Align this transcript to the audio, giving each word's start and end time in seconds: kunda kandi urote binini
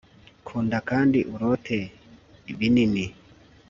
kunda 0.45 0.77
kandi 0.89 1.19
urote 1.33 1.77
binini 2.57 3.05